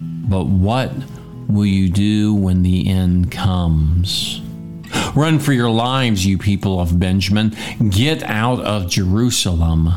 But 0.00 0.46
what 0.46 0.92
will 1.48 1.66
you 1.66 1.88
do 1.88 2.34
when 2.34 2.62
the 2.62 2.88
end 2.88 3.30
comes? 3.30 4.40
Run 5.14 5.38
for 5.38 5.52
your 5.52 5.70
lives, 5.70 6.26
you 6.26 6.38
people 6.38 6.80
of 6.80 6.98
Benjamin. 6.98 7.54
Get 7.90 8.22
out 8.22 8.60
of 8.60 8.88
Jerusalem. 8.88 9.94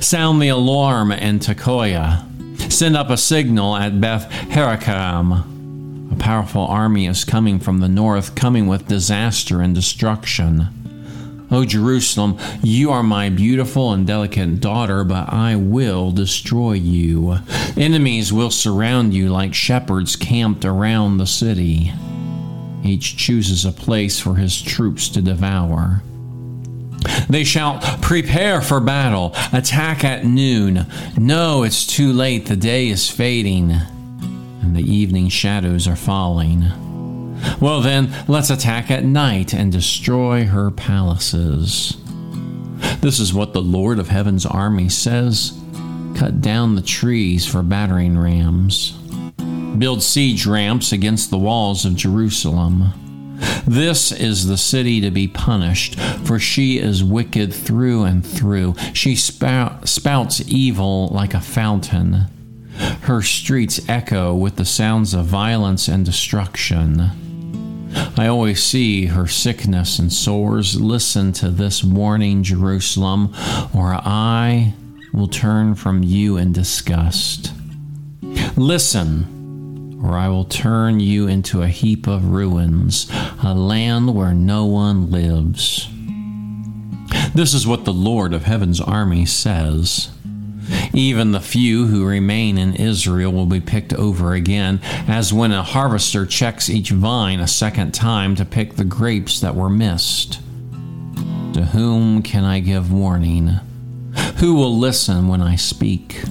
Sound 0.00 0.42
the 0.42 0.48
alarm 0.48 1.12
in 1.12 1.38
Tekoa. 1.38 2.24
Send 2.72 2.96
up 2.96 3.10
a 3.10 3.16
signal 3.16 3.76
at 3.76 4.00
Beth 4.00 4.30
Hakerem. 4.30 6.12
A 6.12 6.16
powerful 6.16 6.62
army 6.62 7.06
is 7.06 7.24
coming 7.24 7.58
from 7.58 7.80
the 7.80 7.88
north, 7.88 8.34
coming 8.34 8.66
with 8.66 8.88
disaster 8.88 9.60
and 9.60 9.74
destruction. 9.74 10.68
O 11.50 11.64
Jerusalem, 11.64 12.38
you 12.62 12.90
are 12.90 13.02
my 13.02 13.30
beautiful 13.30 13.92
and 13.92 14.06
delicate 14.06 14.60
daughter, 14.60 15.02
but 15.02 15.32
I 15.32 15.56
will 15.56 16.10
destroy 16.10 16.74
you. 16.74 17.38
Enemies 17.76 18.32
will 18.32 18.50
surround 18.50 19.14
you 19.14 19.30
like 19.30 19.54
shepherds 19.54 20.14
camped 20.14 20.64
around 20.64 21.16
the 21.16 21.26
city. 21.26 21.92
Each 22.84 23.16
chooses 23.16 23.64
a 23.64 23.72
place 23.72 24.20
for 24.20 24.34
his 24.34 24.60
troops 24.60 25.08
to 25.10 25.22
devour. 25.22 26.02
They 27.30 27.44
shout, 27.44 27.82
Prepare 28.02 28.60
for 28.60 28.80
battle, 28.80 29.32
attack 29.52 30.04
at 30.04 30.24
noon. 30.24 30.86
No, 31.16 31.62
it's 31.62 31.86
too 31.86 32.12
late, 32.12 32.46
the 32.46 32.56
day 32.56 32.88
is 32.88 33.08
fading, 33.08 33.70
and 33.70 34.76
the 34.76 34.82
evening 34.82 35.28
shadows 35.28 35.86
are 35.88 35.96
falling. 35.96 36.64
Well, 37.60 37.80
then, 37.80 38.12
let's 38.28 38.50
attack 38.50 38.90
at 38.90 39.04
night 39.04 39.52
and 39.54 39.72
destroy 39.72 40.44
her 40.44 40.70
palaces. 40.70 41.96
This 43.00 43.18
is 43.18 43.34
what 43.34 43.52
the 43.52 43.62
Lord 43.62 43.98
of 43.98 44.08
Heaven's 44.08 44.46
army 44.46 44.88
says 44.88 45.52
cut 46.16 46.40
down 46.40 46.74
the 46.74 46.82
trees 46.82 47.46
for 47.46 47.62
battering 47.62 48.18
rams, 48.18 48.92
build 49.78 50.02
siege 50.02 50.46
ramps 50.46 50.90
against 50.90 51.30
the 51.30 51.38
walls 51.38 51.84
of 51.84 51.94
Jerusalem. 51.94 52.92
This 53.64 54.10
is 54.10 54.46
the 54.46 54.56
city 54.56 55.00
to 55.00 55.12
be 55.12 55.28
punished, 55.28 55.98
for 56.24 56.40
she 56.40 56.78
is 56.78 57.04
wicked 57.04 57.54
through 57.54 58.02
and 58.02 58.26
through. 58.26 58.74
She 58.94 59.14
spout, 59.14 59.88
spouts 59.88 60.40
evil 60.48 61.06
like 61.08 61.34
a 61.34 61.40
fountain. 61.40 62.26
Her 63.02 63.22
streets 63.22 63.88
echo 63.88 64.34
with 64.34 64.56
the 64.56 64.64
sounds 64.64 65.14
of 65.14 65.26
violence 65.26 65.86
and 65.86 66.04
destruction. 66.04 67.10
I 68.16 68.26
always 68.26 68.62
see 68.62 69.06
her 69.06 69.26
sickness 69.26 69.98
and 69.98 70.12
sores. 70.12 70.80
Listen 70.80 71.32
to 71.34 71.50
this 71.50 71.82
warning, 71.84 72.42
Jerusalem, 72.42 73.34
or 73.74 73.94
I 73.94 74.74
will 75.12 75.28
turn 75.28 75.74
from 75.74 76.02
you 76.02 76.36
in 76.36 76.52
disgust. 76.52 77.52
Listen, 78.56 80.00
or 80.02 80.16
I 80.16 80.28
will 80.28 80.44
turn 80.44 81.00
you 81.00 81.26
into 81.26 81.62
a 81.62 81.68
heap 81.68 82.06
of 82.06 82.30
ruins, 82.30 83.10
a 83.42 83.54
land 83.54 84.14
where 84.14 84.34
no 84.34 84.64
one 84.64 85.10
lives. 85.10 85.88
This 87.34 87.54
is 87.54 87.66
what 87.66 87.84
the 87.84 87.92
Lord 87.92 88.32
of 88.32 88.44
Heaven's 88.44 88.80
army 88.80 89.24
says. 89.26 90.10
Even 90.92 91.32
the 91.32 91.40
few 91.40 91.86
who 91.86 92.04
remain 92.06 92.58
in 92.58 92.74
Israel 92.74 93.32
will 93.32 93.46
be 93.46 93.60
picked 93.60 93.92
over 93.94 94.34
again, 94.34 94.80
as 95.06 95.32
when 95.32 95.52
a 95.52 95.62
harvester 95.62 96.26
checks 96.26 96.68
each 96.68 96.90
vine 96.90 97.40
a 97.40 97.48
second 97.48 97.92
time 97.92 98.34
to 98.36 98.44
pick 98.44 98.74
the 98.74 98.84
grapes 98.84 99.40
that 99.40 99.54
were 99.54 99.70
missed. 99.70 100.40
To 101.54 101.64
whom 101.72 102.22
can 102.22 102.44
I 102.44 102.60
give 102.60 102.92
warning? 102.92 103.58
Who 104.38 104.54
will 104.54 104.78
listen 104.78 105.28
when 105.28 105.42
I 105.42 105.56
speak? 105.56 106.22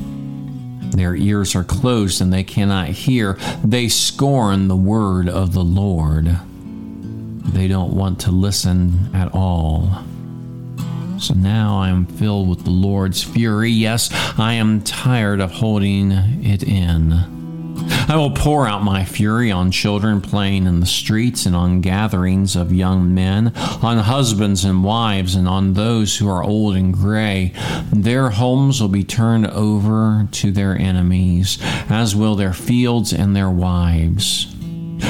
Their 0.91 1.15
ears 1.15 1.55
are 1.55 1.63
closed 1.63 2.21
and 2.21 2.31
they 2.31 2.43
cannot 2.43 2.89
hear. 2.89 3.33
They 3.63 3.89
scorn 3.89 4.67
the 4.67 4.75
word 4.75 5.29
of 5.29 5.53
the 5.53 5.63
Lord. 5.63 6.39
They 7.53 7.67
don't 7.67 7.93
want 7.93 8.19
to 8.21 8.31
listen 8.31 9.09
at 9.13 9.33
all. 9.33 10.03
So 11.19 11.33
now 11.33 11.79
I 11.79 11.89
am 11.89 12.05
filled 12.05 12.47
with 12.47 12.63
the 12.63 12.69
Lord's 12.69 13.23
fury. 13.23 13.71
Yes, 13.71 14.09
I 14.37 14.53
am 14.53 14.81
tired 14.81 15.41
of 15.41 15.51
holding 15.51 16.11
it 16.11 16.63
in. 16.63 17.11
I 18.09 18.15
will 18.15 18.31
pour 18.31 18.67
out 18.67 18.83
my 18.83 19.03
fury 19.03 19.51
on 19.51 19.71
children 19.71 20.21
playing 20.21 20.65
in 20.65 20.79
the 20.79 20.85
streets 20.85 21.45
and 21.45 21.55
on 21.55 21.81
gatherings 21.81 22.55
of 22.55 22.71
young 22.71 23.13
men, 23.13 23.51
on 23.55 23.97
husbands 23.97 24.63
and 24.63 24.83
wives, 24.83 25.35
and 25.35 25.47
on 25.47 25.73
those 25.73 26.17
who 26.17 26.29
are 26.29 26.43
old 26.43 26.75
and 26.75 26.93
gray. 26.93 27.53
Their 27.91 28.29
homes 28.29 28.79
will 28.79 28.87
be 28.87 29.03
turned 29.03 29.47
over 29.47 30.27
to 30.31 30.51
their 30.51 30.77
enemies, 30.77 31.57
as 31.89 32.15
will 32.15 32.35
their 32.35 32.53
fields 32.53 33.11
and 33.11 33.35
their 33.35 33.49
wives. 33.49 34.53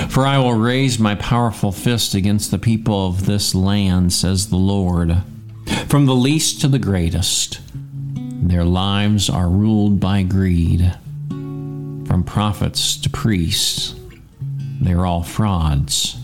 For 0.10 0.26
I 0.26 0.38
will 0.38 0.54
raise 0.54 1.00
my 1.00 1.16
powerful 1.16 1.72
fist 1.72 2.16
against 2.16 2.52
the 2.52 2.60
people 2.60 3.08
of 3.08 3.26
this 3.26 3.54
land, 3.54 4.14
says 4.14 4.50
the 4.50 4.58
Lord. 4.58 5.22
From 5.88 6.06
the 6.06 6.16
least 6.16 6.62
to 6.62 6.68
the 6.68 6.80
greatest, 6.80 7.60
their 8.14 8.66
lives 8.66 9.30
are 9.30 9.50
ruled 9.50 10.00
by 10.00 10.24
greed 10.24 10.94
from 11.30 12.24
prophets 12.26 12.96
to 12.98 13.10
priests. 13.10 13.96
They're 14.82 15.06
all 15.06 15.24
frauds. 15.24 16.18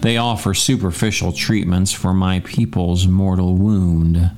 They 0.00 0.16
offer 0.16 0.54
superficial 0.54 1.32
treatments 1.32 1.92
for 1.92 2.12
my 2.12 2.40
people's 2.40 3.06
mortal 3.06 3.54
wound. 3.54 4.30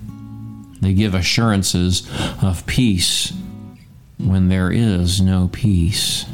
They 0.80 0.92
give 0.92 1.14
assurances 1.14 2.08
of 2.42 2.66
peace 2.66 3.32
when 4.18 4.48
there 4.48 4.70
is 4.70 5.20
no 5.20 5.48
peace. 5.52 6.26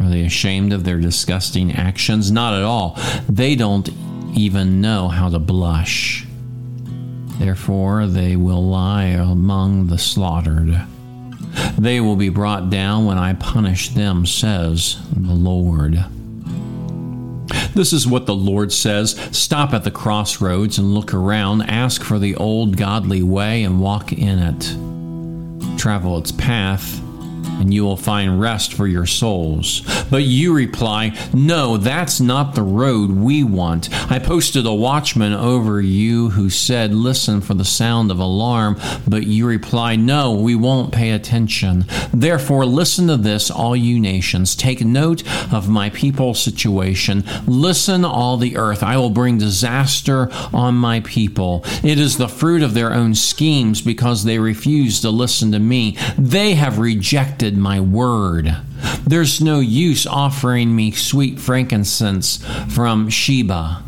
Are 0.00 0.08
they 0.08 0.24
ashamed 0.24 0.72
of 0.72 0.84
their 0.84 1.00
disgusting 1.00 1.72
actions? 1.72 2.30
Not 2.30 2.54
at 2.54 2.62
all. 2.62 2.96
They 3.28 3.56
don't 3.56 3.88
even 4.38 4.80
know 4.80 5.08
how 5.08 5.28
to 5.28 5.38
blush. 5.38 6.24
Therefore, 7.38 8.06
they 8.06 8.36
will 8.36 8.64
lie 8.64 9.04
among 9.04 9.88
the 9.88 9.98
slaughtered. 9.98 10.80
They 11.76 12.00
will 12.00 12.16
be 12.16 12.28
brought 12.28 12.70
down 12.70 13.04
when 13.04 13.18
I 13.18 13.32
punish 13.34 13.90
them, 13.90 14.26
says 14.26 14.98
the 15.12 15.34
Lord. 15.34 16.04
This 17.74 17.92
is 17.92 18.06
what 18.06 18.26
the 18.26 18.34
Lord 18.34 18.72
says 18.72 19.12
Stop 19.36 19.72
at 19.72 19.84
the 19.84 19.90
crossroads 19.90 20.78
and 20.78 20.94
look 20.94 21.12
around, 21.12 21.62
ask 21.62 22.02
for 22.02 22.18
the 22.18 22.36
old 22.36 22.76
godly 22.76 23.22
way 23.22 23.64
and 23.64 23.80
walk 23.80 24.12
in 24.12 24.38
it. 24.38 25.78
Travel 25.78 26.18
its 26.18 26.32
path 26.32 27.00
and 27.58 27.74
you 27.74 27.84
will 27.84 27.96
find 27.96 28.40
rest 28.40 28.72
for 28.72 28.86
your 28.86 29.06
souls. 29.06 29.82
But 30.10 30.24
you 30.24 30.54
reply, 30.54 31.16
No, 31.32 31.76
that's 31.76 32.20
not 32.20 32.54
the 32.54 32.62
road 32.62 33.10
we 33.10 33.42
want. 33.42 33.88
I 34.10 34.18
posted 34.18 34.66
a 34.66 34.72
watchman 34.72 35.32
over 35.32 35.80
you 35.80 36.30
who 36.30 36.50
said, 36.50 36.94
Listen 36.94 37.40
for 37.40 37.54
the 37.54 37.64
sound 37.64 38.10
of 38.10 38.18
alarm. 38.18 38.80
But 39.06 39.26
you 39.26 39.46
reply, 39.46 39.96
No, 39.96 40.34
we 40.34 40.54
won't 40.54 40.92
pay 40.92 41.10
attention. 41.10 41.84
Therefore, 42.12 42.64
listen 42.64 43.08
to 43.08 43.16
this, 43.16 43.50
all 43.50 43.76
you 43.76 43.98
nations. 43.98 44.54
Take 44.54 44.84
note 44.84 45.22
of 45.52 45.68
my 45.68 45.90
people's 45.90 46.42
situation. 46.42 47.24
Listen, 47.46 48.04
all 48.04 48.36
the 48.36 48.56
earth. 48.56 48.82
I 48.82 48.96
will 48.96 49.10
bring 49.10 49.38
disaster 49.38 50.28
on 50.52 50.74
my 50.74 51.00
people. 51.00 51.62
It 51.82 51.98
is 51.98 52.18
the 52.18 52.28
fruit 52.28 52.62
of 52.62 52.74
their 52.74 52.92
own 52.92 53.14
schemes 53.14 53.82
because 53.82 54.24
they 54.24 54.38
refuse 54.38 55.00
to 55.00 55.10
listen 55.10 55.52
to 55.52 55.58
me. 55.58 55.96
They 56.16 56.54
have 56.54 56.78
rejected 56.78 57.37
my 57.42 57.80
word. 57.80 58.56
There's 59.06 59.40
no 59.40 59.60
use 59.60 60.06
offering 60.06 60.74
me 60.74 60.90
sweet 60.92 61.38
frankincense 61.38 62.44
from 62.68 63.08
Sheba 63.08 63.82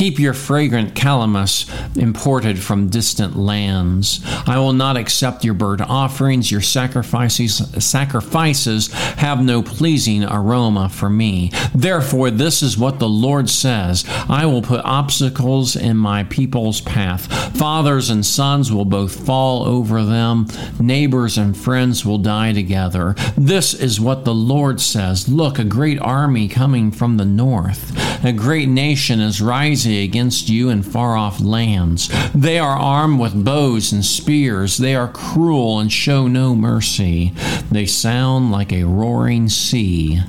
Keep 0.00 0.18
your 0.18 0.32
fragrant 0.32 0.94
calamus 0.94 1.68
imported 1.94 2.58
from 2.58 2.88
distant 2.88 3.36
lands. 3.36 4.22
I 4.46 4.56
will 4.58 4.72
not 4.72 4.96
accept 4.96 5.44
your 5.44 5.52
burnt 5.52 5.82
offerings. 5.82 6.50
Your 6.50 6.62
sacrifices, 6.62 7.58
sacrifices 7.84 8.90
have 9.18 9.44
no 9.44 9.62
pleasing 9.62 10.24
aroma 10.24 10.88
for 10.88 11.10
me. 11.10 11.52
Therefore, 11.74 12.30
this 12.30 12.62
is 12.62 12.78
what 12.78 12.98
the 12.98 13.10
Lord 13.10 13.50
says 13.50 14.06
I 14.26 14.46
will 14.46 14.62
put 14.62 14.82
obstacles 14.86 15.76
in 15.76 15.98
my 15.98 16.24
people's 16.24 16.80
path. 16.80 17.26
Fathers 17.58 18.08
and 18.08 18.24
sons 18.24 18.72
will 18.72 18.86
both 18.86 19.26
fall 19.26 19.64
over 19.64 20.02
them, 20.02 20.46
neighbors 20.80 21.36
and 21.36 21.54
friends 21.54 22.06
will 22.06 22.16
die 22.16 22.54
together. 22.54 23.14
This 23.36 23.74
is 23.74 24.00
what 24.00 24.24
the 24.24 24.34
Lord 24.34 24.80
says 24.80 25.28
Look, 25.28 25.58
a 25.58 25.64
great 25.64 26.00
army 26.00 26.48
coming 26.48 26.90
from 26.90 27.18
the 27.18 27.26
north. 27.26 27.94
A 28.24 28.32
great 28.32 28.68
nation 28.68 29.20
is 29.20 29.42
rising 29.42 29.89
against 29.98 30.48
you 30.48 30.68
in 30.68 30.82
far 30.82 31.16
off 31.16 31.40
lands. 31.40 32.10
They 32.34 32.58
are 32.58 32.76
armed 32.76 33.20
with 33.20 33.44
bows 33.44 33.92
and 33.92 34.04
spears. 34.04 34.78
They 34.78 34.94
are 34.94 35.08
cruel 35.08 35.78
and 35.80 35.92
show 35.92 36.28
no 36.28 36.54
mercy. 36.54 37.32
They 37.70 37.86
sound 37.86 38.52
like 38.52 38.72
a 38.72 38.84
roaring 38.84 39.48
sea 39.48 40.20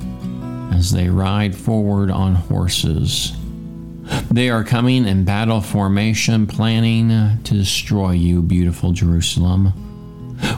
as 0.72 0.90
they 0.92 1.08
ride 1.08 1.54
forward 1.54 2.10
on 2.10 2.34
horses. 2.34 3.32
They 4.30 4.50
are 4.50 4.64
coming 4.64 5.06
in 5.06 5.24
battle 5.24 5.60
formation, 5.60 6.46
planning 6.46 7.08
to 7.44 7.54
destroy 7.54 8.12
you, 8.12 8.42
beautiful 8.42 8.92
Jerusalem. 8.92 9.72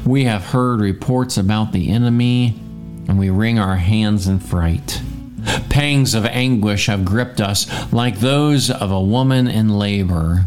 We 0.07 0.25
have 0.25 0.45
heard 0.45 0.81
reports 0.81 1.37
about 1.37 1.73
the 1.73 1.91
enemy, 1.91 2.55
and 3.07 3.19
we 3.19 3.31
wring 3.31 3.59
our 3.59 3.77
hands 3.77 4.27
in 4.27 4.39
fright. 4.39 5.03
Pangs 5.69 6.15
of 6.15 6.25
anguish 6.27 6.87
have 6.87 7.05
gripped 7.05 7.41
us 7.41 7.93
like 7.93 8.19
those 8.21 8.71
of 8.71 8.91
a 8.91 9.01
woman 9.01 9.49
in 9.49 9.69
labor. 9.69 10.47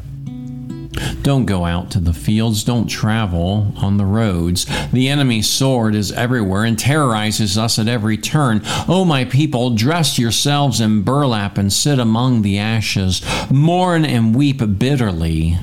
Don't 1.21 1.45
go 1.45 1.65
out 1.65 1.91
to 1.91 1.99
the 1.99 2.13
fields. 2.13 2.63
Don't 2.63 2.87
travel 2.87 3.73
on 3.77 3.97
the 3.97 4.05
roads. 4.05 4.65
The 4.91 5.09
enemy's 5.09 5.49
sword 5.49 5.95
is 5.95 6.11
everywhere 6.11 6.63
and 6.63 6.77
terrorizes 6.77 7.57
us 7.57 7.77
at 7.77 7.87
every 7.87 8.17
turn. 8.17 8.61
O 8.65 8.85
oh, 8.87 9.05
my 9.05 9.25
people, 9.25 9.71
dress 9.71 10.17
yourselves 10.17 10.81
in 10.81 11.03
burlap 11.03 11.57
and 11.57 11.71
sit 11.71 11.99
among 11.99 12.41
the 12.41 12.57
ashes. 12.57 13.21
Mourn 13.51 14.05
and 14.05 14.35
weep 14.35 14.61
bitterly 14.79 15.57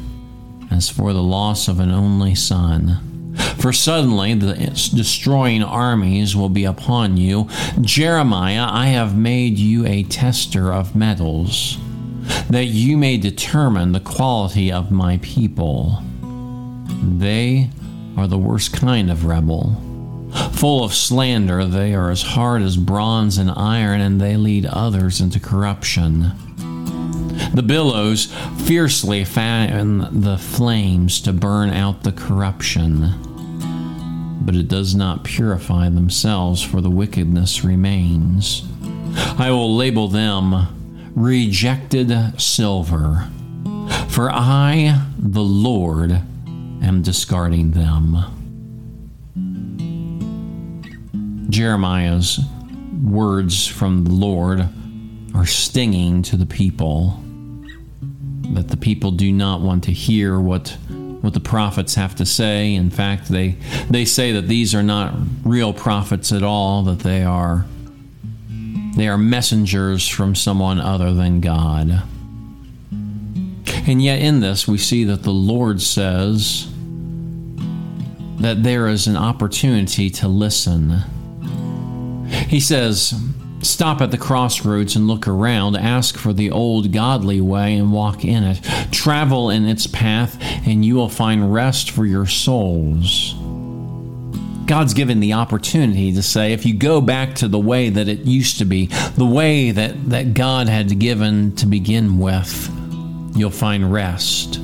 as 0.71 0.91
for 0.91 1.13
the 1.13 1.23
loss 1.23 1.69
of 1.69 1.81
an 1.81 1.91
only 1.91 2.35
son. 2.35 3.14
For 3.59 3.73
suddenly 3.73 4.35
the 4.35 4.55
destroying 4.95 5.63
armies 5.63 6.37
will 6.37 6.49
be 6.49 6.65
upon 6.65 7.17
you. 7.17 7.49
Jeremiah, 7.81 8.67
I 8.69 8.87
have 8.89 9.17
made 9.17 9.59
you 9.59 9.87
a 9.87 10.03
tester 10.05 10.73
of 10.73 10.95
metals, 10.95 11.79
that 12.51 12.67
you 12.67 12.97
may 12.97 13.17
determine 13.17 13.93
the 13.93 14.01
quality 14.01 14.71
of 14.71 14.91
my 14.91 15.19
people. 15.23 16.03
They 17.03 17.71
are 18.17 18.27
the 18.27 18.39
worst 18.39 18.73
kind 18.73 19.11
of 19.11 19.25
rebel. 19.25 19.81
Full 20.53 20.85
of 20.85 20.95
slander, 20.95 21.65
they 21.65 21.95
are 21.95 22.11
as 22.11 22.23
hard 22.23 22.63
as 22.63 22.77
bronze 22.77 23.39
and 23.39 23.51
iron, 23.51 24.01
and 24.01 24.21
they 24.21 24.37
lead 24.37 24.67
others 24.67 25.21
into 25.21 25.41
corruption. 25.41 26.33
The 27.55 27.63
billows 27.63 28.35
fiercely 28.65 29.25
fan 29.25 30.23
the 30.23 30.37
flames 30.37 31.21
to 31.23 31.33
burn 31.33 31.71
out 31.71 32.03
the 32.03 32.13
corruption 32.13 33.15
but 34.45 34.55
it 34.55 34.69
does 34.69 34.95
not 34.95 35.25
purify 35.25 35.89
themselves, 35.89 36.63
for 36.63 36.81
the 36.81 36.91
wickedness 36.91 37.65
remains. 37.65 38.63
I 39.39 39.51
will 39.51 39.75
label 39.75 40.09
them 40.09 41.13
rejected 41.15 42.13
silver, 42.39 43.29
for 44.09 44.31
I, 44.31 45.03
the 45.19 45.43
Lord, 45.43 46.11
am 46.13 47.01
discarding 47.03 47.71
them. 47.71 48.19
Jeremiah's 51.49 52.41
words 53.03 53.67
from 53.67 54.05
the 54.05 54.13
Lord 54.13 54.69
are 55.35 55.47
stinging 55.47 56.23
to 56.25 56.37
the 56.37 56.47
people, 56.47 57.24
that 58.51 58.69
the 58.69 58.77
people 58.77 59.11
do 59.11 59.33
not 59.33 59.61
want 59.61 59.85
to 59.85 59.93
hear 59.93 60.39
what 60.39 60.77
what 61.21 61.33
the 61.33 61.41
prophets 61.41 61.95
have 61.95 62.15
to 62.17 62.27
say. 62.27 62.75
In 62.75 62.91
fact, 62.91 63.29
they 63.29 63.57
they 63.89 64.05
say 64.05 64.33
that 64.33 64.47
these 64.49 64.75
are 64.75 64.83
not 64.83 65.15
real 65.43 65.73
prophets 65.73 66.33
at 66.33 66.43
all, 66.43 66.83
that 66.85 67.01
they 67.01 67.25
are 67.25 67.67
they 68.97 69.09
are 69.09 69.19
messengers 69.19 70.07
from 70.07 70.35
someone 70.35 70.79
other 70.79 71.15
than 71.15 71.41
God. 71.41 72.03
And 73.87 74.03
yet 74.03 74.21
in 74.21 74.41
this 74.41 74.69
we 74.69 74.79
see 74.79 75.05
that 75.05 75.23
the 75.23 75.33
Lord 75.33 75.81
says 75.81 76.69
that 78.39 78.63
there 78.63 78.89
is 78.89 79.07
an 79.07 79.17
opportunity 79.17 80.11
to 80.11 80.29
listen. 80.29 81.03
He 82.49 82.61
says, 82.61 83.15
Stop 83.65 84.03
at 84.03 84.11
the 84.11 84.19
crossroads 84.19 84.95
and 84.95 85.09
look 85.09 85.27
around. 85.27 85.77
Ask 85.77 86.19
for 86.19 86.33
the 86.35 86.51
old 86.51 86.93
godly 86.93 87.41
way 87.41 87.75
and 87.77 87.93
walk 87.93 88.25
in 88.25 88.45
it. 88.45 88.63
Travel 88.93 89.49
in 89.51 89.67
its 89.67 89.87
path, 89.87 90.37
and 90.67 90.85
you 90.85 90.97
will 90.97 91.09
find 91.09 91.53
rest 91.53 91.91
for 91.91 92.05
your 92.05 92.27
souls. 92.27 93.35
God's 94.67 94.95
given 94.95 95.21
the 95.21 95.33
opportunity 95.33 96.13
to 96.13 96.23
say, 96.23 96.53
if 96.53 96.65
you 96.65 96.75
go 96.75 97.01
back 97.01 97.35
to 97.37 97.49
the 97.49 97.59
way 97.59 97.89
that 97.91 98.09
it 98.09 98.21
used 98.21 98.59
to 98.59 98.65
be, 98.65 98.87
the 99.17 99.27
way 99.27 99.71
that, 99.71 100.11
that 100.11 100.35
God 100.35 100.69
had 100.69 100.99
given 100.99 101.55
to 101.57 101.67
begin 101.67 102.19
with, 102.19 102.71
you'll 103.35 103.51
find 103.51 103.93
rest. 103.93 104.57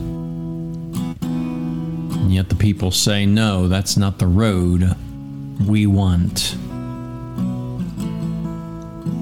And 1.21 2.33
yet 2.33 2.49
the 2.49 2.55
people 2.55 2.91
say, 2.91 3.27
no, 3.27 3.69
that's 3.69 3.97
not 3.97 4.19
the 4.19 4.27
road 4.27 4.95
we 5.67 5.87
want. 5.87 6.57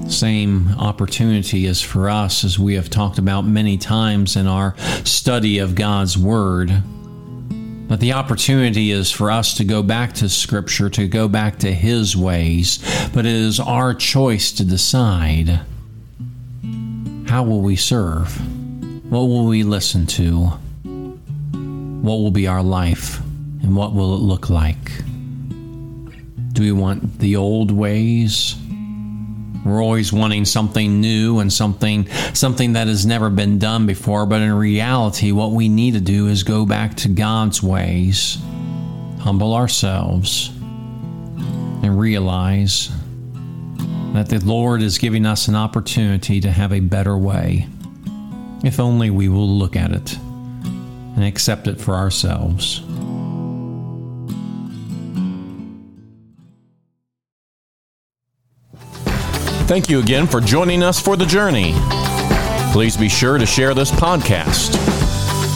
Same 0.09 0.69
opportunity 0.79 1.65
is 1.65 1.81
for 1.81 2.09
us, 2.09 2.43
as 2.43 2.57
we 2.57 2.73
have 2.73 2.89
talked 2.89 3.19
about 3.19 3.45
many 3.45 3.77
times 3.77 4.35
in 4.35 4.47
our 4.47 4.75
study 5.05 5.59
of 5.59 5.75
God's 5.75 6.17
Word. 6.17 6.83
But 7.87 7.99
the 7.99 8.13
opportunity 8.13 8.91
is 8.91 9.11
for 9.11 9.29
us 9.29 9.55
to 9.57 9.63
go 9.63 9.83
back 9.83 10.13
to 10.13 10.27
Scripture, 10.27 10.89
to 10.89 11.07
go 11.07 11.27
back 11.27 11.59
to 11.59 11.71
His 11.71 12.17
ways. 12.17 12.79
But 13.13 13.27
it 13.27 13.33
is 13.33 13.59
our 13.59 13.93
choice 13.93 14.51
to 14.53 14.65
decide 14.65 15.61
how 17.27 17.43
will 17.43 17.61
we 17.61 17.75
serve? 17.75 18.35
What 19.11 19.21
will 19.21 19.45
we 19.45 19.63
listen 19.63 20.07
to? 20.07 20.47
What 22.01 22.15
will 22.15 22.31
be 22.31 22.47
our 22.47 22.63
life? 22.63 23.19
And 23.61 23.75
what 23.75 23.93
will 23.93 24.15
it 24.15 24.21
look 24.21 24.49
like? 24.49 24.91
Do 26.53 26.63
we 26.63 26.71
want 26.71 27.19
the 27.19 27.35
old 27.35 27.69
ways? 27.71 28.55
We're 29.65 29.83
always 29.83 30.13
wanting 30.13 30.45
something 30.45 31.01
new 31.01 31.39
and 31.39 31.51
something 31.51 32.07
something 32.33 32.73
that 32.73 32.87
has 32.87 33.05
never 33.05 33.29
been 33.29 33.59
done 33.59 33.85
before, 33.85 34.25
but 34.25 34.41
in 34.41 34.53
reality 34.53 35.31
what 35.31 35.51
we 35.51 35.67
need 35.69 35.95
to 35.95 35.99
do 35.99 36.27
is 36.27 36.43
go 36.43 36.65
back 36.65 36.95
to 36.97 37.09
God's 37.09 37.61
ways, 37.61 38.37
humble 39.19 39.53
ourselves, 39.53 40.49
and 41.83 41.99
realize 41.99 42.89
that 44.13 44.29
the 44.29 44.43
Lord 44.43 44.81
is 44.81 44.97
giving 44.97 45.25
us 45.25 45.47
an 45.47 45.55
opportunity 45.55 46.39
to 46.41 46.51
have 46.51 46.73
a 46.73 46.79
better 46.79 47.17
way. 47.17 47.67
If 48.63 48.79
only 48.79 49.09
we 49.09 49.29
will 49.29 49.47
look 49.47 49.75
at 49.75 49.91
it 49.91 50.17
and 50.17 51.23
accept 51.23 51.67
it 51.67 51.79
for 51.79 51.95
ourselves. 51.95 52.81
Thank 59.69 59.87
you 59.87 59.99
again 59.99 60.25
for 60.25 60.41
joining 60.41 60.81
us 60.81 60.99
for 60.99 61.15
the 61.15 61.27
journey. 61.27 61.75
Please 62.73 62.97
be 62.97 63.07
sure 63.07 63.37
to 63.37 63.45
share 63.45 63.75
this 63.75 63.91
podcast. 63.91 64.73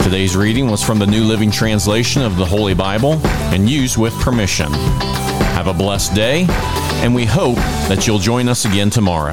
Today's 0.04 0.36
reading 0.36 0.70
was 0.70 0.84
from 0.84 1.00
the 1.00 1.06
New 1.06 1.24
Living 1.24 1.50
Translation 1.50 2.22
of 2.22 2.36
the 2.36 2.46
Holy 2.46 2.74
Bible 2.74 3.14
and 3.52 3.68
used 3.68 3.96
with 3.96 4.14
permission. 4.20 4.72
Have 5.56 5.66
a 5.66 5.74
blessed 5.74 6.14
day, 6.14 6.46
and 7.02 7.12
we 7.12 7.24
hope 7.24 7.56
that 7.88 8.06
you'll 8.06 8.20
join 8.20 8.48
us 8.48 8.64
again 8.64 8.88
tomorrow. 8.88 9.32